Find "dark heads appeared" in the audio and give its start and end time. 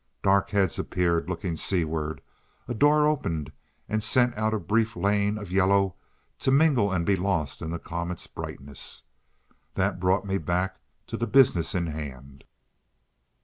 0.23-1.29